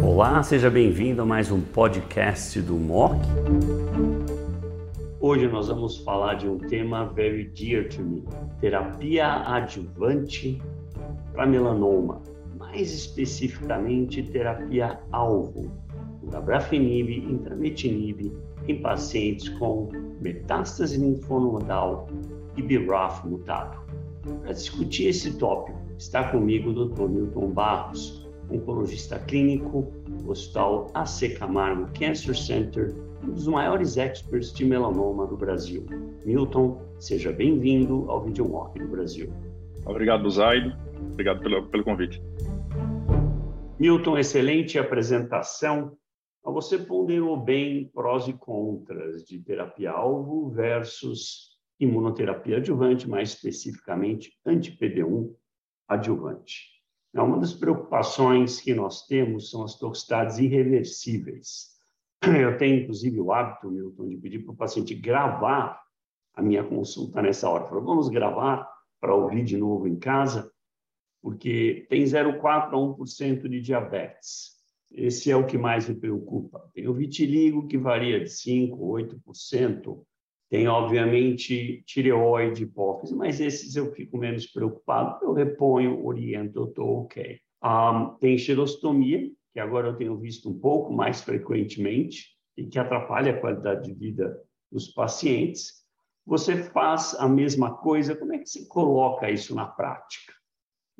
Olá, 0.00 0.40
seja 0.44 0.70
bem-vindo 0.70 1.20
a 1.20 1.26
mais 1.26 1.50
um 1.50 1.60
podcast 1.60 2.60
do 2.62 2.74
MOC. 2.76 3.16
Hoje 5.18 5.48
nós 5.48 5.66
vamos 5.66 5.96
falar 5.96 6.34
de 6.34 6.48
um 6.48 6.58
tema 6.58 7.06
very 7.06 7.44
dear 7.46 7.88
to 7.88 8.02
me: 8.02 8.22
terapia 8.60 9.26
adjuvante 9.48 10.62
para 11.32 11.44
melanoma, 11.44 12.22
mais 12.56 12.92
especificamente 12.92 14.22
terapia 14.22 15.00
alvo, 15.10 15.68
dabrafenib, 16.30 17.10
intrametinib 17.28 18.32
em 18.68 18.80
pacientes 18.80 19.48
com 19.48 19.88
metástase 20.20 20.98
linfonodal 20.98 22.08
e 22.56 22.62
BRAF 22.62 23.26
mutado. 23.26 23.84
Para 24.42 24.52
discutir 24.52 25.08
esse 25.08 25.36
tópico, 25.36 25.85
está 25.98 26.30
comigo 26.30 26.70
o 26.70 26.86
Dr. 26.86 27.08
Milton 27.08 27.50
Barros, 27.50 28.26
oncologista 28.50 29.18
clínico 29.18 29.92
do 30.08 30.30
Hospital 30.30 30.90
AC 30.94 31.36
Camargo 31.38 31.88
Cancer 31.98 32.36
Center, 32.36 32.94
um 33.24 33.32
dos 33.32 33.48
maiores 33.48 33.96
experts 33.96 34.52
de 34.52 34.64
melanoma 34.64 35.26
do 35.26 35.36
Brasil. 35.36 35.86
Milton, 36.24 36.80
seja 36.98 37.32
bem-vindo 37.32 38.10
ao 38.10 38.22
VideoMock 38.24 38.78
do 38.78 38.88
Brasil. 38.88 39.32
Obrigado, 39.84 40.28
Zaido. 40.30 40.76
Obrigado 41.12 41.40
pelo, 41.40 41.66
pelo 41.68 41.84
convite. 41.84 42.22
Milton, 43.78 44.18
excelente 44.18 44.78
apresentação. 44.78 45.96
Você 46.44 46.78
ponderou 46.78 47.36
bem 47.36 47.90
prós 47.92 48.28
e 48.28 48.32
contras 48.32 49.24
de 49.24 49.38
terapia-alvo 49.40 50.50
versus 50.50 51.56
imunoterapia 51.80 52.58
adjuvante, 52.58 53.08
mais 53.08 53.30
especificamente 53.30 54.32
anti-PD1 54.46 55.34
adjuvante. 55.88 56.76
Uma 57.14 57.38
das 57.38 57.54
preocupações 57.54 58.60
que 58.60 58.74
nós 58.74 59.06
temos 59.06 59.50
são 59.50 59.64
as 59.64 59.78
toxicidades 59.78 60.38
irreversíveis. 60.38 61.76
Eu 62.22 62.58
tenho, 62.58 62.82
inclusive, 62.82 63.20
o 63.20 63.32
hábito, 63.32 63.70
Milton, 63.70 64.08
de 64.08 64.16
pedir 64.18 64.40
para 64.40 64.52
o 64.52 64.56
paciente 64.56 64.94
gravar 64.94 65.80
a 66.34 66.42
minha 66.42 66.62
consulta 66.62 67.22
nessa 67.22 67.48
hora. 67.48 67.64
Falei, 67.64 67.84
vamos 67.84 68.08
gravar 68.08 68.68
para 69.00 69.14
ouvir 69.14 69.44
de 69.44 69.56
novo 69.56 69.88
em 69.88 69.98
casa, 69.98 70.52
porque 71.22 71.86
tem 71.88 72.04
0,4 72.04 72.42
a 72.44 72.72
1% 72.72 73.48
de 73.48 73.60
diabetes. 73.60 74.56
Esse 74.92 75.30
é 75.30 75.36
o 75.36 75.46
que 75.46 75.58
mais 75.58 75.88
me 75.88 75.94
preocupa. 75.94 76.70
Tem 76.74 76.86
o 76.86 76.94
vitiligo, 76.94 77.66
que 77.66 77.78
varia 77.78 78.20
de 78.20 78.26
5%, 78.26 78.76
8%. 78.76 80.02
Tem, 80.48 80.68
obviamente, 80.68 81.82
tireoide, 81.86 82.62
hipófise, 82.62 83.14
mas 83.14 83.40
esses 83.40 83.74
eu 83.74 83.92
fico 83.92 84.16
menos 84.16 84.46
preocupado. 84.46 85.24
Eu 85.24 85.32
reponho, 85.32 86.06
oriento, 86.06 86.58
eu 86.58 86.64
estou 86.66 87.02
ok. 87.02 87.40
Um, 87.64 88.16
tem 88.20 88.38
xerostomia, 88.38 89.28
que 89.52 89.58
agora 89.58 89.88
eu 89.88 89.96
tenho 89.96 90.16
visto 90.16 90.48
um 90.48 90.58
pouco 90.58 90.92
mais 90.92 91.20
frequentemente 91.20 92.36
e 92.56 92.64
que 92.64 92.78
atrapalha 92.78 93.32
a 93.32 93.40
qualidade 93.40 93.88
de 93.88 93.94
vida 93.94 94.40
dos 94.70 94.88
pacientes. 94.88 95.84
Você 96.24 96.62
faz 96.70 97.14
a 97.14 97.28
mesma 97.28 97.76
coisa, 97.76 98.14
como 98.14 98.32
é 98.32 98.38
que 98.38 98.48
se 98.48 98.68
coloca 98.68 99.28
isso 99.30 99.54
na 99.54 99.66
prática? 99.66 100.32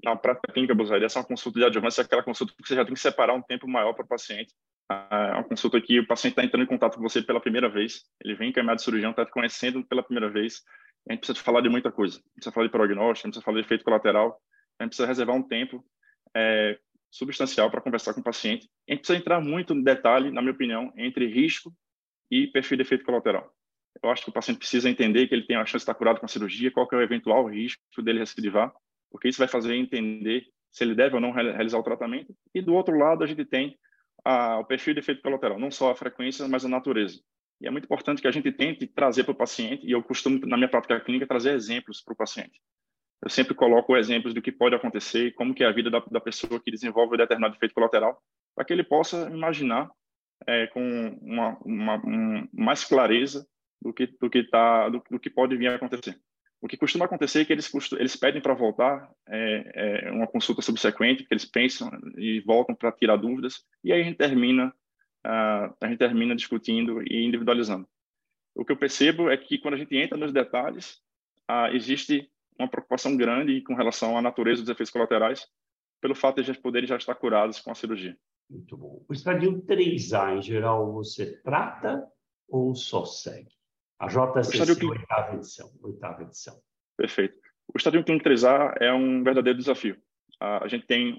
Na 0.02 0.16
prática 0.16 0.52
clínica, 0.52 0.74
Buzaria, 0.74 1.06
essa 1.06 1.20
é 1.20 1.24
consulta 1.24 1.60
de 1.60 1.66
adjuvância, 1.66 2.02
é 2.02 2.04
aquela 2.04 2.22
consulta 2.22 2.52
que 2.52 2.66
você 2.66 2.74
já 2.74 2.84
tem 2.84 2.94
que 2.94 3.00
separar 3.00 3.34
um 3.34 3.42
tempo 3.42 3.68
maior 3.68 3.92
para 3.94 4.04
o 4.04 4.08
paciente 4.08 4.52
é 4.90 5.34
uma 5.34 5.44
consulta 5.44 5.80
que 5.80 5.98
o 5.98 6.06
paciente 6.06 6.32
está 6.32 6.44
entrando 6.44 6.62
em 6.64 6.68
contato 6.68 6.96
com 6.96 7.02
você 7.02 7.20
pela 7.20 7.40
primeira 7.40 7.68
vez, 7.68 8.04
ele 8.22 8.34
vem 8.34 8.50
encaminhado 8.50 8.78
de 8.78 8.84
cirurgião, 8.84 9.10
está 9.10 9.24
te 9.24 9.32
conhecendo 9.32 9.84
pela 9.84 10.02
primeira 10.02 10.30
vez, 10.30 10.62
a 11.08 11.12
gente 11.12 11.20
precisa 11.20 11.42
falar 11.44 11.60
de 11.60 11.68
muita 11.68 11.90
coisa, 11.90 12.20
precisa 12.34 12.52
falar 12.52 12.66
de 12.66 12.72
prognóstico, 12.72 13.28
precisa 13.28 13.44
falar 13.44 13.60
de 13.60 13.66
efeito 13.66 13.84
colateral, 13.84 14.40
a 14.78 14.84
gente 14.84 14.90
precisa 14.90 15.06
reservar 15.06 15.36
um 15.36 15.42
tempo 15.42 15.84
é, 16.36 16.78
substancial 17.10 17.70
para 17.70 17.80
conversar 17.80 18.12
com 18.14 18.20
o 18.20 18.24
paciente. 18.24 18.68
A 18.88 18.92
gente 18.92 19.00
precisa 19.00 19.18
entrar 19.18 19.40
muito 19.40 19.74
no 19.74 19.82
detalhe, 19.82 20.30
na 20.30 20.42
minha 20.42 20.52
opinião, 20.52 20.92
entre 20.96 21.26
risco 21.26 21.72
e 22.30 22.46
perfil 22.48 22.76
de 22.76 22.82
efeito 22.82 23.04
colateral. 23.04 23.50
Eu 24.02 24.10
acho 24.10 24.24
que 24.24 24.30
o 24.30 24.32
paciente 24.32 24.58
precisa 24.58 24.90
entender 24.90 25.26
que 25.26 25.34
ele 25.34 25.46
tem 25.46 25.56
a 25.56 25.64
chance 25.64 25.78
de 25.78 25.82
estar 25.82 25.94
curado 25.94 26.20
com 26.20 26.26
a 26.26 26.28
cirurgia, 26.28 26.70
qual 26.70 26.86
é 26.92 26.96
o 26.96 27.02
eventual 27.02 27.46
risco 27.46 27.80
dele 28.02 28.18
recidivar, 28.18 28.72
porque 29.10 29.28
isso 29.28 29.38
vai 29.38 29.48
fazer 29.48 29.74
entender 29.74 30.44
se 30.70 30.84
ele 30.84 30.94
deve 30.94 31.14
ou 31.14 31.20
não 31.20 31.32
realizar 31.32 31.78
o 31.78 31.82
tratamento. 31.82 32.34
E 32.54 32.60
do 32.60 32.74
outro 32.74 32.98
lado, 32.98 33.24
a 33.24 33.26
gente 33.26 33.44
tem 33.44 33.78
a, 34.26 34.58
o 34.58 34.64
perfil 34.64 34.92
de 34.92 34.98
efeito 34.98 35.22
colateral, 35.22 35.56
não 35.56 35.70
só 35.70 35.92
a 35.92 35.94
frequência, 35.94 36.48
mas 36.48 36.64
a 36.64 36.68
natureza. 36.68 37.20
E 37.60 37.66
é 37.66 37.70
muito 37.70 37.84
importante 37.84 38.20
que 38.20 38.26
a 38.26 38.32
gente 38.32 38.50
tente 38.50 38.84
trazer 38.86 39.22
para 39.22 39.32
o 39.32 39.36
paciente, 39.36 39.86
e 39.86 39.92
eu 39.92 40.02
costumo, 40.02 40.44
na 40.44 40.56
minha 40.56 40.68
prática 40.68 40.98
clínica, 41.00 41.28
trazer 41.28 41.54
exemplos 41.54 42.02
para 42.02 42.12
o 42.12 42.16
paciente. 42.16 42.60
Eu 43.22 43.30
sempre 43.30 43.54
coloco 43.54 43.96
exemplos 43.96 44.34
do 44.34 44.42
que 44.42 44.50
pode 44.50 44.74
acontecer, 44.74 45.32
como 45.34 45.54
que 45.54 45.62
é 45.62 45.66
a 45.68 45.72
vida 45.72 45.88
da, 45.88 46.00
da 46.10 46.20
pessoa 46.20 46.60
que 46.60 46.72
desenvolve 46.72 47.14
um 47.14 47.16
determinado 47.16 47.54
efeito 47.54 47.74
colateral, 47.74 48.20
para 48.54 48.64
que 48.64 48.72
ele 48.72 48.82
possa 48.82 49.30
imaginar 49.30 49.88
é, 50.44 50.66
com 50.66 50.82
uma, 51.22 51.56
uma 51.64 51.96
um, 52.04 52.48
mais 52.52 52.84
clareza 52.84 53.46
do 53.80 53.92
que 53.92 54.06
do 54.06 54.28
que 54.28 54.42
tá 54.42 54.88
do, 54.88 55.02
do, 55.08 55.20
que 55.20 55.30
pode 55.30 55.56
vir 55.56 55.68
a 55.68 55.76
acontecer. 55.76 56.18
O 56.66 56.68
que 56.68 56.76
costuma 56.76 57.04
acontecer 57.04 57.42
é 57.42 57.44
que 57.44 57.52
eles, 57.52 57.72
eles 57.92 58.16
pedem 58.16 58.42
para 58.42 58.52
voltar 58.52 59.08
é, 59.28 60.06
é, 60.08 60.10
uma 60.10 60.26
consulta 60.26 60.60
subsequente, 60.60 61.22
que 61.22 61.32
eles 61.32 61.44
pensam 61.44 61.88
e 62.18 62.40
voltam 62.40 62.74
para 62.74 62.90
tirar 62.90 63.14
dúvidas, 63.14 63.64
e 63.84 63.92
aí 63.92 64.00
a 64.00 64.04
gente 64.04 64.16
termina, 64.16 64.74
uh, 65.24 65.72
a 65.80 65.86
gente 65.86 65.98
termina 65.98 66.34
discutindo 66.34 67.00
e 67.04 67.24
individualizando. 67.24 67.86
O 68.52 68.64
que 68.64 68.72
eu 68.72 68.76
percebo 68.76 69.30
é 69.30 69.36
que 69.36 69.58
quando 69.58 69.74
a 69.74 69.76
gente 69.76 69.96
entra 69.96 70.18
nos 70.18 70.32
detalhes, 70.32 71.00
uh, 71.48 71.72
existe 71.72 72.28
uma 72.58 72.66
preocupação 72.66 73.16
grande 73.16 73.60
com 73.60 73.74
relação 73.74 74.18
à 74.18 74.20
natureza 74.20 74.60
dos 74.60 74.68
efeitos 74.68 74.90
colaterais, 74.90 75.46
pelo 76.00 76.16
fato 76.16 76.42
de 76.42 76.50
eles 76.50 76.60
poderem 76.60 76.88
já 76.88 76.96
estar 76.96 77.14
curados 77.14 77.60
com 77.60 77.70
a 77.70 77.76
cirurgia. 77.76 78.18
Muito 78.50 78.76
bom. 78.76 79.04
O 79.08 79.12
estadio 79.12 79.62
3A, 79.62 80.38
em 80.38 80.42
geral, 80.42 80.92
você 80.92 81.40
trata 81.42 82.10
ou 82.48 82.74
só 82.74 83.04
segue? 83.04 83.55
A 83.98 84.08
JCC, 84.08 84.84
oitava 84.84 85.34
edição, 85.34 85.70
oitava 85.82 86.22
edição. 86.22 86.60
Perfeito. 86.96 87.34
O 87.72 87.78
Estadio 87.78 88.04
Clínico 88.04 88.28
3A 88.28 88.74
é 88.80 88.92
um 88.92 89.24
verdadeiro 89.24 89.58
desafio. 89.58 89.96
A 90.38 90.68
gente 90.68 90.86
tem 90.86 91.18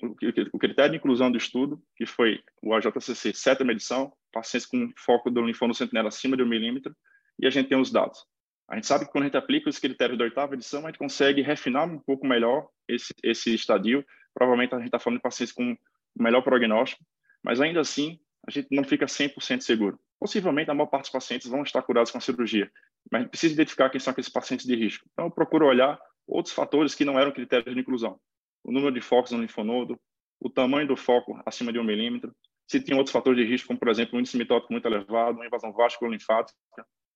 o 0.54 0.60
critério 0.60 0.92
de 0.92 0.98
inclusão 0.98 1.32
do 1.32 1.38
estudo, 1.38 1.82
que 1.96 2.06
foi 2.06 2.40
o 2.62 2.74
AJCC, 2.74 3.34
sétima 3.34 3.72
edição, 3.72 4.14
pacientes 4.32 4.68
com 4.68 4.92
foco 4.96 5.32
do 5.32 5.42
linfono 5.42 5.74
sentinela 5.74 6.10
acima 6.10 6.38
de 6.38 6.44
um 6.44 6.48
milímetro, 6.48 6.96
e 7.40 7.48
a 7.48 7.50
gente 7.50 7.68
tem 7.68 7.80
os 7.80 7.92
dados. 7.92 8.24
A 8.70 8.76
gente 8.76 8.86
sabe 8.86 9.06
que 9.06 9.12
quando 9.12 9.24
a 9.24 9.28
gente 9.28 9.38
aplica 9.38 9.70
os 9.70 9.80
critérios 9.80 10.20
da 10.20 10.26
oitava 10.26 10.54
edição, 10.54 10.84
a 10.84 10.88
gente 10.88 11.00
consegue 11.00 11.42
refinar 11.42 11.88
um 11.90 11.98
pouco 12.00 12.28
melhor 12.28 12.68
esse, 12.88 13.14
esse 13.24 13.56
estadio. 13.56 14.06
Provavelmente 14.34 14.76
a 14.76 14.78
gente 14.78 14.88
está 14.88 15.00
falando 15.00 15.18
de 15.18 15.24
pacientes 15.24 15.54
com 15.54 15.76
melhor 16.16 16.42
prognóstico, 16.44 17.04
mas 17.44 17.60
ainda 17.60 17.80
assim 17.80 18.20
a 18.48 18.52
gente 18.52 18.68
não 18.72 18.84
fica 18.84 19.06
100% 19.06 19.62
seguro. 19.62 20.00
Possivelmente, 20.20 20.72
a 20.72 20.74
maior 20.74 20.88
parte 20.88 21.06
dos 21.06 21.12
pacientes 21.12 21.48
vão 21.48 21.64
estar 21.64 21.82
curados 21.84 22.12
com 22.12 22.18
a 22.18 22.22
cirurgia, 22.22 22.72
mas 23.12 23.28
precisa 23.28 23.54
identificar 23.54 23.90
quem 23.90 24.00
são 24.00 24.12
aqueles 24.12 24.30
pacientes 24.30 24.66
de 24.66 24.76
risco. 24.76 25.08
Então, 25.14 25.26
eu 25.26 25.32
procuro 25.32 25.68
olhar 25.68 26.00
outros 26.28 26.54
fatores 26.54 26.96
que 26.96 27.06
não 27.06 27.20
eram 27.20 27.32
critérios 27.32 27.74
de 27.74 27.80
inclusão. 27.80 28.20
O 28.64 28.72
número 28.72 28.94
de 28.94 29.02
focos 29.02 29.32
no 29.32 29.42
linfonodo, 29.42 30.00
o 30.40 30.50
tamanho 30.50 30.88
do 30.88 30.98
foco 30.98 31.40
acima 31.46 31.72
de 31.72 31.80
um 31.80 31.84
milímetro, 31.84 32.36
se 32.68 32.82
tem 32.82 32.98
outros 32.98 33.14
fatores 33.14 33.40
de 33.40 33.50
risco, 33.50 33.68
como, 33.68 33.80
por 33.80 33.88
exemplo, 33.88 34.18
um 34.18 34.20
índice 34.20 34.38
mitótico 34.38 34.74
muito 34.74 34.86
elevado, 34.86 35.38
uma 35.38 35.46
invasão 35.46 35.72
vascular-linfática. 35.72 36.58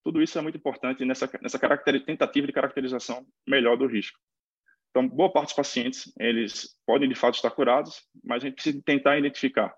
Tudo 0.03 0.21
isso 0.21 0.37
é 0.37 0.41
muito 0.41 0.57
importante 0.57 1.03
nessa, 1.03 1.29
nessa 1.41 1.59
tentativa 2.05 2.47
de 2.47 2.53
caracterização 2.53 3.25
melhor 3.47 3.77
do 3.77 3.85
risco. 3.85 4.17
Então, 4.89 5.07
boa 5.07 5.31
parte 5.31 5.47
dos 5.47 5.55
pacientes, 5.55 6.11
eles 6.19 6.75
podem, 6.85 7.07
de 7.07 7.15
fato, 7.15 7.35
estar 7.35 7.51
curados, 7.51 8.01
mas 8.23 8.43
a 8.43 8.47
gente 8.47 8.55
precisa 8.55 8.81
tentar 8.85 9.17
identificar 9.17 9.73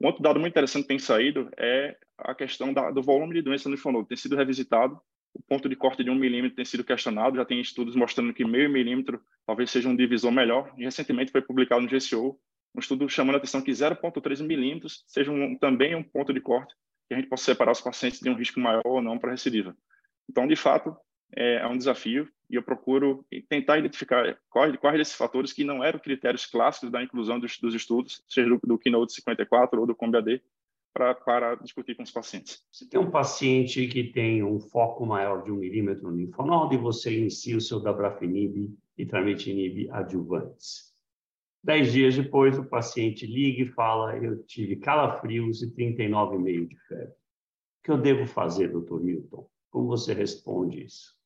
um 0.00 0.06
outro 0.06 0.22
dado 0.22 0.40
muito 0.40 0.52
interessante 0.52 0.82
que 0.82 0.88
tem 0.88 0.98
saído 0.98 1.50
é 1.56 1.96
a 2.18 2.34
questão 2.34 2.72
da, 2.72 2.90
do 2.90 3.02
volume 3.02 3.34
de 3.34 3.42
doença 3.42 3.68
no 3.68 3.74
linfonodo. 3.74 4.06
Tem 4.06 4.16
sido 4.16 4.36
revisitado, 4.36 5.00
o 5.34 5.42
ponto 5.42 5.68
de 5.68 5.76
corte 5.76 6.02
de 6.02 6.10
um 6.10 6.14
milímetro 6.14 6.56
tem 6.56 6.64
sido 6.64 6.82
questionado, 6.82 7.36
já 7.36 7.44
tem 7.44 7.60
estudos 7.60 7.94
mostrando 7.94 8.32
que 8.32 8.44
meio 8.44 8.70
milímetro 8.70 9.20
talvez 9.46 9.70
seja 9.70 9.88
um 9.88 9.96
divisor 9.96 10.32
melhor, 10.32 10.72
e 10.76 10.84
recentemente 10.84 11.30
foi 11.30 11.42
publicado 11.42 11.82
no 11.82 11.88
GCO 11.88 12.40
um 12.74 12.78
estudo 12.78 13.08
chamando 13.08 13.34
a 13.34 13.38
atenção 13.38 13.60
que 13.60 13.70
0,3 13.70 14.42
milímetros 14.44 15.02
seja 15.06 15.30
um, 15.30 15.56
também 15.56 15.94
um 15.94 16.02
ponto 16.02 16.32
de 16.32 16.40
corte 16.40 16.74
que 17.08 17.14
a 17.14 17.16
gente 17.16 17.28
possa 17.28 17.44
separar 17.44 17.72
os 17.72 17.80
pacientes 17.80 18.20
de 18.20 18.30
um 18.30 18.34
risco 18.34 18.60
maior 18.60 18.82
ou 18.84 19.02
não 19.02 19.18
para 19.18 19.32
recidiva. 19.32 19.76
Então, 20.28 20.46
de 20.46 20.54
fato, 20.54 20.96
é, 21.36 21.56
é 21.56 21.66
um 21.66 21.76
desafio 21.76 22.28
e 22.48 22.56
eu 22.56 22.62
procuro 22.62 23.24
tentar 23.48 23.78
identificar 23.78 24.36
quais, 24.50 24.76
quais 24.76 24.98
desses 24.98 25.14
fatores 25.14 25.52
que 25.52 25.62
não 25.62 25.84
eram 25.84 26.00
critérios 26.00 26.46
clássicos 26.46 26.90
da 26.90 27.02
inclusão 27.02 27.38
dos, 27.38 27.58
dos 27.58 27.74
estudos, 27.74 28.24
seja 28.28 28.48
do, 28.48 28.60
do 28.64 28.78
Keynote 28.78 29.12
54 29.12 29.80
ou 29.80 29.86
do 29.86 29.94
COMBAD, 29.94 30.42
para, 30.92 31.14
para 31.14 31.54
discutir 31.54 31.94
com 31.94 32.02
os 32.02 32.10
pacientes. 32.10 32.64
Se 32.72 32.88
tem 32.88 32.98
um 32.98 33.10
paciente 33.10 33.86
que 33.86 34.04
tem 34.04 34.42
um 34.42 34.58
foco 34.58 35.06
maior 35.06 35.44
de 35.44 35.52
um 35.52 35.56
milímetro 35.56 36.10
no 36.10 36.16
linfonodo 36.16 36.74
e 36.74 36.78
você 36.78 37.16
inicia 37.16 37.56
o 37.56 37.60
seu 37.60 37.78
dabrafenib 37.78 38.76
e 38.98 39.06
tramitinib 39.06 39.88
adjuvantes. 39.92 40.90
Dez 41.62 41.92
dias 41.92 42.16
depois, 42.16 42.58
o 42.58 42.64
paciente 42.64 43.26
liga 43.26 43.62
e 43.62 43.66
fala, 43.66 44.16
eu 44.16 44.42
tive 44.44 44.76
calafrios 44.76 45.62
e 45.62 45.70
39,5 45.70 46.68
de 46.68 46.76
febre. 46.88 47.12
O 47.12 47.82
que 47.84 47.90
eu 47.90 47.98
devo 47.98 48.26
fazer, 48.26 48.68
doutor 48.68 49.00
Milton? 49.00 49.48
Como 49.70 49.86
você 49.86 50.12
responde 50.12 50.84
isso? 50.84 51.19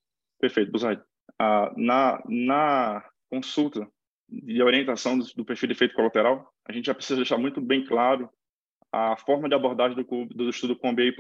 Perfeito, 0.45 0.71
Buzaid. 0.71 1.01
Ah, 1.39 1.73
na, 1.75 2.23
na 2.29 3.03
consulta, 3.31 3.89
de 4.29 4.63
orientação 4.63 5.19
do, 5.19 5.25
do 5.35 5.43
perfil 5.43 5.69
de 5.69 5.73
efeito 5.73 5.95
colateral, 5.95 6.53
a 6.69 6.73
gente 6.73 6.85
já 6.85 6.95
precisa 6.95 7.17
deixar 7.17 7.39
muito 7.39 7.63
bem 7.63 7.83
claro 7.83 8.29
a 8.93 9.17
forma 9.17 9.49
de 9.49 9.55
abordagem 9.55 9.97
do, 9.97 10.27
do 10.27 10.51
estudo 10.51 10.77
com 10.77 10.95
BI+. 10.95 11.15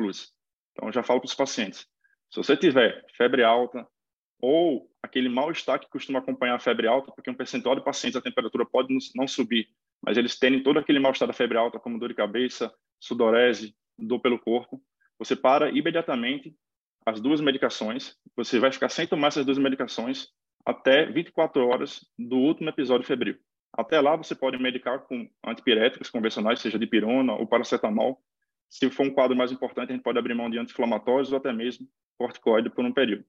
Então, 0.72 0.92
já 0.92 1.02
falo 1.02 1.20
para 1.20 1.28
os 1.28 1.34
pacientes. 1.34 1.86
Se 2.30 2.36
você 2.36 2.54
tiver 2.54 3.02
febre 3.16 3.42
alta 3.42 3.88
ou 4.42 4.90
aquele 5.02 5.30
mal-estar 5.30 5.80
que 5.80 5.88
costuma 5.88 6.18
acompanhar 6.18 6.56
a 6.56 6.60
febre 6.60 6.86
alta, 6.86 7.10
porque 7.10 7.30
um 7.30 7.34
percentual 7.34 7.74
de 7.74 7.82
pacientes 7.82 8.16
a 8.16 8.22
temperatura 8.22 8.66
pode 8.66 8.94
não 9.14 9.26
subir, 9.26 9.70
mas 10.02 10.18
eles 10.18 10.38
têm 10.38 10.62
todo 10.62 10.78
aquele 10.78 10.98
mal-estar 10.98 11.26
da 11.26 11.32
febre 11.32 11.56
alta, 11.56 11.80
como 11.80 11.98
dor 11.98 12.10
de 12.10 12.14
cabeça, 12.14 12.70
sudorese, 13.00 13.74
dor 13.98 14.20
pelo 14.20 14.38
corpo, 14.38 14.82
você 15.18 15.34
para 15.34 15.70
imediatamente 15.70 16.54
as 17.06 17.20
duas 17.20 17.40
medicações, 17.40 18.16
você 18.36 18.58
vai 18.58 18.72
ficar 18.72 18.88
sem 18.88 19.06
tomar 19.06 19.28
essas 19.28 19.44
duas 19.44 19.58
medicações 19.58 20.28
até 20.64 21.06
24 21.06 21.66
horas 21.66 22.04
do 22.18 22.36
último 22.36 22.68
episódio 22.68 23.06
febril. 23.06 23.36
Até 23.76 24.00
lá, 24.00 24.16
você 24.16 24.34
pode 24.34 24.56
medicar 24.56 25.00
com 25.00 25.28
antipiréticos 25.44 26.08
convencionais, 26.08 26.60
seja 26.60 26.78
de 26.78 26.86
pirona 26.86 27.34
ou 27.34 27.46
paracetamol. 27.46 28.20
Se 28.70 28.88
for 28.90 29.06
um 29.06 29.10
quadro 29.10 29.36
mais 29.36 29.52
importante, 29.52 29.90
a 29.90 29.94
gente 29.94 30.04
pode 30.04 30.18
abrir 30.18 30.34
mão 30.34 30.48
de 30.48 30.58
anti-inflamatórios 30.58 31.32
ou 31.32 31.38
até 31.38 31.52
mesmo 31.52 31.86
corticoide 32.16 32.70
por 32.70 32.84
um 32.84 32.92
período. 32.92 33.24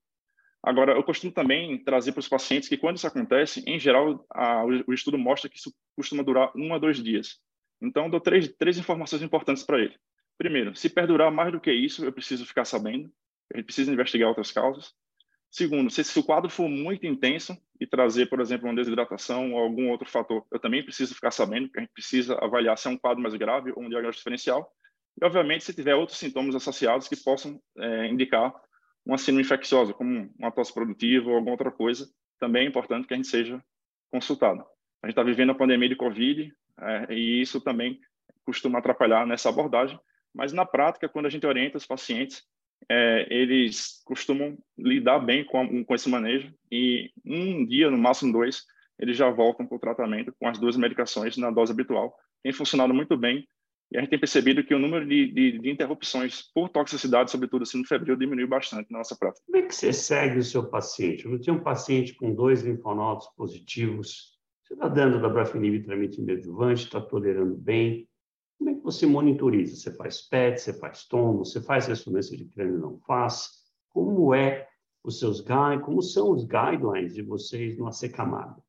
Agora, 0.66 0.94
eu 0.94 1.04
costumo 1.04 1.32
também 1.32 1.78
trazer 1.84 2.12
para 2.12 2.20
os 2.20 2.28
pacientes 2.28 2.68
que, 2.68 2.78
quando 2.78 2.98
isso 2.98 3.06
acontece, 3.06 3.64
em 3.68 3.80
geral, 3.80 4.26
a, 4.32 4.66
o, 4.66 4.94
estudo 4.94 5.18
mostra 5.18 5.50
que 5.50 5.58
isso 5.58 5.72
costuma 5.96 6.24
durar 6.24 6.52
um 6.56 6.74
a 6.74 6.80
dois 6.80 7.04
dias. 7.04 7.40
Então, 7.80 8.10
dou 8.10 8.20
três, 8.20 8.48
três 8.58 8.78
informações 8.78 9.22
importantes 9.22 9.64
para 9.64 9.80
ele. 9.80 9.96
Primeiro, 10.38 10.76
se 10.76 10.90
perdurar 10.90 11.32
mais 11.32 11.52
do 11.52 11.60
que 11.60 11.72
isso, 11.72 12.04
eu 12.04 12.12
preciso 12.12 12.48
ficar 12.48 12.66
sabendo. 12.66 13.12
A 13.54 13.58
gente 13.58 13.66
precisa 13.66 13.92
investigar 13.92 14.30
outras 14.30 14.52
causas. 14.52 14.94
Segundo, 15.50 15.90
se, 15.90 16.04
se 16.04 16.20
o 16.20 16.24
quadro 16.24 16.50
for 16.50 16.68
muito 16.68 17.06
intenso 17.06 17.58
e 17.80 17.88
trazer, 17.88 18.26
por 18.26 18.42
exemplo, 18.42 18.68
uma 18.68 18.76
desidratação 18.76 19.54
ou 19.54 19.60
algum 19.60 19.90
outro 19.90 20.10
fator, 20.10 20.46
eu 20.52 20.60
também 20.60 20.84
preciso 20.84 21.16
ficar 21.16 21.32
sabendo, 21.32 21.68
porque 21.68 21.80
a 21.80 21.84
gente 21.84 21.94
precisa 21.94 22.38
avaliar 22.42 22.78
se 22.78 22.88
é 22.88 22.92
um 22.92 22.98
quadro 22.98 23.22
mais 23.22 23.34
grave 23.36 23.72
ou 23.76 23.84
um 23.84 23.90
diagnóstico 23.90 24.20
diferencial. 24.20 24.70
E, 25.22 25.24
obviamente, 25.24 25.64
se 25.64 25.74
tiver 25.74 25.96
outros 25.96 26.18
sintomas 26.18 26.56
associados 26.56 27.08
que 27.08 27.16
possam 27.16 27.58
é, 27.78 28.08
indicar 28.08 28.54
uma 29.06 29.18
síndrome 29.18 29.44
infecciosa, 29.44 29.94
como 29.94 30.30
uma 30.38 30.52
tosse 30.52 30.74
produtiva 30.74 31.30
ou 31.30 31.36
alguma 31.36 31.52
outra 31.52 31.72
coisa, 31.72 32.10
também 32.40 32.66
é 32.66 32.68
importante 32.68 33.08
que 33.08 33.14
a 33.14 33.18
gente 33.18 33.30
seja 33.30 33.64
consultado. 34.12 34.60
A 35.02 35.08
gente 35.08 35.12
está 35.12 35.24
vivendo 35.24 35.52
a 35.52 35.56
pandemia 35.56 35.88
de 35.88 35.96
Covid 35.96 36.52
é, 36.82 37.14
e 37.14 37.42
isso 37.42 37.62
também 37.62 38.00
costuma 38.46 38.80
atrapalhar 38.80 39.26
nessa 39.26 39.50
abordagem, 39.50 40.00
mas 40.34 40.52
na 40.52 40.66
prática, 40.66 41.08
quando 41.08 41.28
a 41.28 41.30
gente 41.30 41.48
orienta 41.48 41.78
os 41.78 41.86
pacientes, 41.86 42.44
é, 42.90 43.28
eles 43.30 44.02
costumam 44.06 44.58
lidar 44.78 45.20
bem 45.20 45.44
com, 45.44 45.84
com 45.84 45.96
esse 45.96 46.10
manejo 46.10 46.54
e 46.72 47.12
um 47.26 47.66
dia, 47.66 47.90
no 47.90 47.98
máximo 47.98 48.32
dois, 48.32 48.64
eles 49.00 49.18
já 49.18 49.30
voltam 49.30 49.66
para 49.66 49.76
o 49.76 49.80
tratamento 49.80 50.34
com 50.40 50.48
as 50.48 50.58
duas 50.58 50.78
medicações 50.78 51.36
na 51.38 51.52
dose 51.52 51.72
habitual. 51.72 52.16
Tem 52.44 52.54
funcionado 52.54 52.94
muito 52.94 53.18
bem 53.18 53.48
e 53.92 53.98
a 53.98 54.02
gente 54.02 54.10
tem 54.10 54.20
percebido 54.20 54.64
que 54.64 54.74
o 54.74 54.80
número 54.80 55.08
de, 55.08 55.32
de, 55.32 55.60
de 55.60 55.70
interrupções 55.70 56.42
por 56.54 56.70
toxicidade, 56.70 57.32
sobretudo 57.32 57.64
no 57.76 57.88
febril, 57.88 58.16
diminuiu 58.16 58.48
bastante 58.48 58.92
na 58.92 59.00
nossa 59.00 59.16
prática. 59.16 59.44
Como 59.46 59.58
é 59.58 59.68
que 59.68 59.76
você 59.76 59.94
segue 59.94 60.40
o 60.40 60.44
seu 60.44 60.70
paciente? 60.70 61.26
Eu 61.26 61.40
tinha 61.40 61.54
um 61.54 61.64
paciente 61.64 62.14
com 62.14 62.34
dois 62.34 62.64
linfonodos 62.64 63.28
positivos, 63.36 64.36
você 64.64 64.74
está 64.74 64.88
dando 64.88 65.22
da 65.22 65.30
brafenib 65.30 65.84
tramitina 65.84 66.34
adjuvante, 66.34 66.86
está 66.86 67.00
tolerando 67.00 67.56
bem, 67.56 68.08
como 68.58 68.70
é 68.70 68.74
que 68.74 68.82
você 68.82 69.06
monitoriza? 69.06 69.76
Você 69.76 69.96
faz 69.96 70.22
PET, 70.22 70.60
você 70.60 70.74
faz 70.80 71.06
tomo, 71.06 71.46
você 71.46 71.62
faz 71.62 71.88
ressonância 71.88 72.38
de 72.38 72.46
crânio 72.46 72.80
não 72.80 73.00
faz? 73.00 73.50
Como 73.90 74.34
é 74.34 74.68
os 75.04 75.20
seus 75.20 75.40
guidelines, 75.42 75.86
como 75.86 76.02
são 76.02 76.32
os 76.32 76.44
guidelines 76.46 77.14
de 77.14 77.22
vocês 77.22 77.78
no 77.78 77.88
acecamado? 77.88 78.62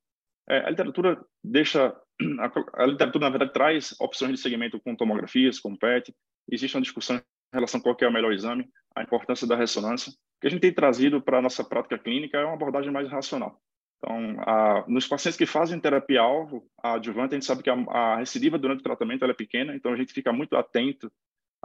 É, 0.49 0.59
a 0.67 0.71
literatura 0.71 1.25
deixa, 1.43 1.89
a, 2.41 2.83
a, 2.83 2.87
literatura 2.87 3.25
na 3.25 3.31
verdade 3.31 3.53
traz 3.53 3.95
opções 4.01 4.33
de 4.33 4.39
segmento 4.39 4.81
com 4.81 4.95
tomografias, 4.95 5.59
com 5.59 5.77
PET. 5.77 6.15
Existe 6.51 6.77
uma 6.77 6.83
discussão 6.83 7.17
em 7.17 7.23
relação 7.53 7.81
a 7.81 7.83
qual 7.83 7.97
é 8.01 8.07
o 8.07 8.13
melhor 8.13 8.33
exame, 8.33 8.69
a 8.95 9.03
importância 9.03 9.47
da 9.47 9.57
ressonância. 9.57 10.11
O 10.11 10.41
que 10.41 10.47
a 10.47 10.51
gente 10.51 10.61
tem 10.61 10.73
trazido 10.73 11.21
para 11.21 11.39
a 11.39 11.43
nossa 11.43 11.65
prática 11.65 11.99
clínica 11.99 12.39
é 12.39 12.45
uma 12.45 12.55
abordagem 12.55 12.93
mais 12.93 13.09
racional. 13.09 13.61
Então, 13.99 14.37
a, 14.41 14.85
nos 14.87 15.07
pacientes 15.07 15.37
que 15.37 15.47
fazem 15.47 15.81
terapia-alvo, 15.81 16.69
adjuvante, 16.83 17.35
a 17.35 17.39
gente 17.39 17.47
sabe 17.47 17.63
que 17.63 17.71
a, 17.71 17.75
a, 17.75 18.17
recidiva 18.17 18.59
durante 18.59 18.81
o 18.81 18.85
tratamento 18.85 19.25
é 19.25 19.35
pequena, 19.35 19.75
então 19.75 19.93
a 19.93 19.97
gente 19.97 20.13
fica 20.13 20.33
muito 20.33 20.57
atento 20.57 21.11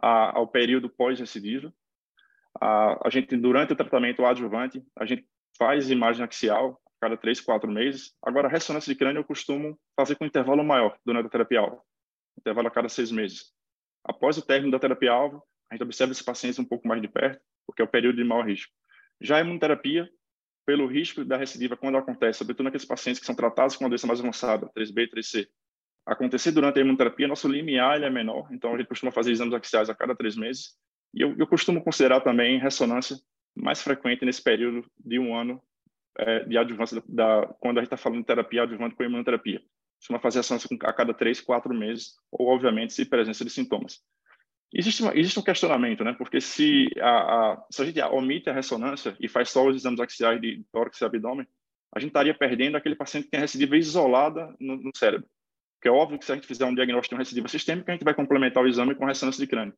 a, 0.02 0.38
ao 0.38 0.48
período 0.48 0.90
pós-recidiva. 0.90 1.74
A 2.60 3.10
gente, 3.10 3.36
durante 3.38 3.74
o 3.74 3.76
tratamento 3.76 4.26
adjuvante, 4.26 4.84
a 4.98 5.06
gente 5.06 5.26
faz 5.58 5.90
imagem 5.90 6.24
axial 6.24 6.82
a 6.86 6.92
cada 7.02 7.18
três, 7.18 7.40
quatro 7.40 7.72
meses. 7.72 8.14
Agora, 8.22 8.48
a 8.48 8.52
ressonância 8.52 8.92
de 8.92 8.98
crânio 8.98 9.20
eu 9.20 9.24
costumo 9.24 9.80
fazer 9.96 10.16
com 10.16 10.26
intervalo 10.26 10.64
maior 10.64 10.98
durante 11.06 11.28
a 11.28 11.30
terapia-alvo, 11.30 11.82
intervalo 12.38 12.68
a 12.68 12.72
cada 12.72 12.90
seis 12.90 13.12
meses. 13.12 13.54
Após 14.04 14.38
o 14.38 14.46
término 14.46 14.72
da 14.72 14.80
terapia-alvo, 14.80 15.42
a 15.70 15.76
gente 15.76 15.84
observa 15.84 16.12
esses 16.12 16.24
pacientes 16.24 16.60
um 16.60 16.66
pouco 16.66 16.88
mais 16.88 17.02
de 17.02 17.08
perto, 17.08 17.42
porque 17.66 17.82
é 17.82 17.86
o 17.86 17.88
período 17.88 18.18
de 18.18 18.24
maior 18.24 18.46
risco. 18.46 18.72
Já 19.22 19.38
a 19.38 19.42
imunoterapia, 19.42 20.10
pelo 20.72 20.88
risco 20.88 21.26
da 21.26 21.36
recidiva 21.36 21.76
quando 21.76 21.98
acontece, 21.98 22.40
sobretudo 22.40 22.64
naqueles 22.64 22.86
pacientes 22.86 23.20
que 23.20 23.26
são 23.26 23.36
tratados 23.36 23.76
com 23.76 23.84
uma 23.84 23.90
doença 23.90 24.08
mais 24.08 24.22
avançada, 24.22 24.72
3B 24.74 25.04
e 25.04 25.10
3C. 25.10 25.48
Acontecer 26.06 26.54
durante 26.54 26.80
a 26.80 26.82
imunoterapia, 26.82 27.28
nosso 27.28 27.46
limiar 27.50 28.02
é 28.02 28.10
menor, 28.10 28.48
então 28.54 28.74
a 28.74 28.78
gente 28.78 28.88
costuma 28.88 29.12
fazer 29.12 29.34
exames 29.34 29.54
axiais 29.54 29.90
a 29.90 29.96
cada 29.96 30.16
três 30.16 30.38
meses. 30.38 30.78
E 31.14 31.20
eu, 31.20 31.36
eu 31.38 31.46
costumo 31.46 31.84
considerar 31.84 32.22
também 32.22 32.58
ressonância 32.58 33.18
mais 33.54 33.82
frequente 33.82 34.24
nesse 34.24 34.42
período 34.42 34.90
de 34.98 35.20
um 35.20 35.36
ano 35.36 35.62
é, 36.18 36.46
de 36.46 36.58
adjuvância, 36.58 37.04
da, 37.06 37.46
quando 37.60 37.80
a 37.80 37.82
gente 37.82 37.88
está 37.88 37.98
falando 37.98 38.20
de 38.20 38.28
terapia 38.28 38.64
adjuvante 38.64 38.96
com 38.96 39.04
imunoterapia. 39.04 39.62
Costuma 40.00 40.20
fazer 40.20 40.40
ressonância 40.40 40.70
a 40.84 40.94
cada 40.94 41.14
três, 41.14 41.42
quatro 41.42 41.74
meses, 41.74 42.14
ou, 42.32 42.48
obviamente, 42.48 42.94
se 42.94 43.04
presença 43.04 43.44
de 43.44 43.52
sintomas. 43.52 44.00
Existe, 44.74 45.04
uma, 45.04 45.14
existe 45.18 45.38
um 45.38 45.44
questionamento, 45.44 46.04
né? 46.04 46.14
Porque 46.14 46.40
se 46.40 46.88
a, 47.00 47.10
a, 47.52 47.66
se 47.70 47.82
a 47.82 47.86
gente 47.86 48.02
omite 48.04 48.50
a 48.50 48.54
ressonância 48.54 49.16
e 49.20 49.28
faz 49.28 49.50
só 49.50 49.68
os 49.68 49.76
exames 49.76 50.00
axiais 50.00 50.40
de 50.40 50.64
tórax 50.72 51.00
e 51.02 51.06
abdômen, 51.06 51.46
a 51.94 52.00
gente 52.00 52.10
estaria 52.10 52.34
perdendo 52.34 52.78
aquele 52.78 52.96
paciente 52.96 53.26
que 53.26 53.32
tem 53.32 53.40
recidiva 53.40 53.76
isolada 53.76 54.56
no, 54.60 54.78
no, 54.78 54.92
cérebro. 54.96 55.28
Porque 55.76 55.90
é 55.90 55.92
óbvio 55.92 56.18
que 56.18 56.24
se 56.24 56.32
a 56.32 56.36
gente 56.36 56.48
fizer 56.48 56.66
um 56.66 56.74
diagnóstico 56.74 57.10
de 57.10 57.16
uma 57.16 57.22
recidiva 57.22 57.50
sistêmica, 57.50 57.92
a 57.92 57.96
gente 57.96 58.06
vai 58.06 58.14
complementar 58.14 58.64
o 58.64 58.68
exame 58.68 58.96
com 58.96 59.06
ressonância 59.06 59.44
de 59.44 59.50
crânio. 59.50 59.74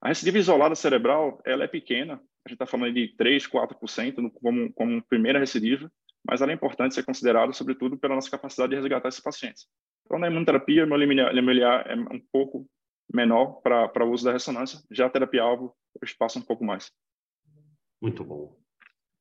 A 0.00 0.08
recidiva 0.08 0.38
isolada 0.38 0.74
cerebral, 0.74 1.40
ela 1.44 1.64
é 1.64 1.68
pequena, 1.68 2.14
a 2.14 2.48
gente 2.48 2.54
está 2.54 2.66
falando 2.66 2.94
de 2.94 3.14
3, 3.16 3.46
4% 3.46 4.32
como, 4.34 4.72
como 4.72 5.02
primeira 5.02 5.38
recidiva, 5.38 5.90
mas 6.24 6.42
ela 6.42 6.50
é 6.50 6.54
importante 6.54 6.94
ser 6.94 7.04
considerada, 7.04 7.52
sobretudo, 7.52 7.96
pela 7.96 8.16
nossa 8.16 8.30
capacidade 8.30 8.70
de 8.70 8.76
resgatar 8.76 9.08
esses 9.08 9.20
pacientes. 9.20 9.66
Então, 10.04 10.18
na 10.18 10.26
imunoterapia, 10.26 10.84
o 10.84 10.88
meu 10.88 10.96
limiar 10.96 11.86
é 11.88 11.94
um 11.94 12.20
pouco 12.32 12.66
menor 13.12 13.60
para 13.62 14.04
o 14.04 14.10
uso 14.10 14.24
da 14.24 14.32
ressonância. 14.32 14.80
Já 14.90 15.06
a 15.06 15.10
terapia-alvo, 15.10 15.74
espaço 16.02 16.38
é 16.38 16.42
um 16.42 16.44
pouco 16.44 16.64
mais. 16.64 16.92
Muito 18.00 18.24
bom. 18.24 18.56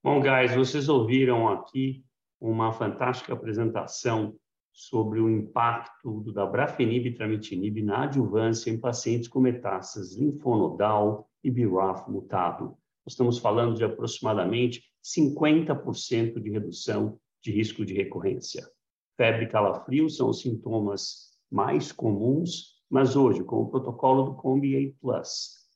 Bom, 0.03 0.21
guys, 0.21 0.53
vocês 0.53 0.89
ouviram 0.89 1.47
aqui 1.47 2.05
uma 2.39 2.71
fantástica 2.71 3.33
apresentação 3.33 4.35
sobre 4.71 5.21
o 5.21 5.29
impacto 5.29 6.19
do 6.19 6.33
dabrafenib 6.33 7.07
e 7.07 7.13
tramitinib 7.13 7.81
na 7.81 8.03
adjuvância 8.03 8.69
em 8.69 8.79
pacientes 8.79 9.29
com 9.29 9.39
metástases 9.39 10.17
linfonodal 10.17 11.29
e 11.43 11.49
BRAF 11.49 12.09
mutado. 12.11 12.77
Nós 13.05 13.13
estamos 13.13 13.39
falando 13.39 13.75
de 13.75 13.85
aproximadamente 13.85 14.83
50% 15.03 16.41
de 16.41 16.49
redução 16.49 17.17
de 17.41 17.51
risco 17.51 17.85
de 17.85 17.93
recorrência. 17.93 18.67
Febre 19.15 19.45
e 19.45 19.49
calafrio 19.49 20.09
são 20.09 20.29
os 20.29 20.41
sintomas 20.41 21.31
mais 21.49 21.91
comuns 21.91 22.74
mas 22.89 23.15
hoje, 23.15 23.43
com 23.43 23.61
o 23.61 23.69
protocolo 23.69 24.23
do 24.23 24.33
Combi 24.35 24.95
A+, 25.03 25.21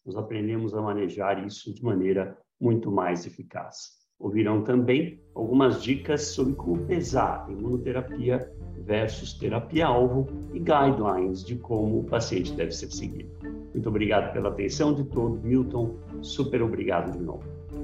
nós 0.05 0.15
aprendemos 0.15 0.73
a 0.73 0.81
manejar 0.81 1.45
isso 1.45 1.73
de 1.73 1.83
maneira 1.83 2.37
muito 2.59 2.91
mais 2.91 3.25
eficaz. 3.25 3.99
Ouvirão 4.19 4.63
também 4.63 5.21
algumas 5.33 5.81
dicas 5.81 6.27
sobre 6.27 6.53
como 6.53 6.85
pesar 6.85 7.49
imunoterapia 7.49 8.51
versus 8.83 9.33
terapia-alvo 9.33 10.27
e 10.53 10.59
guidelines 10.59 11.45
de 11.45 11.55
como 11.55 11.99
o 11.99 12.03
paciente 12.03 12.53
deve 12.53 12.71
ser 12.71 12.91
seguido. 12.91 13.29
Muito 13.73 13.87
obrigado 13.87 14.33
pela 14.33 14.49
atenção 14.49 14.93
de 14.93 15.05
todos. 15.05 15.41
Milton, 15.41 15.95
super 16.21 16.61
obrigado 16.61 17.11
de 17.11 17.19
novo. 17.19 17.43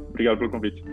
Obrigado 0.09 0.39
pelo 0.39 0.51
convite. 0.51 0.83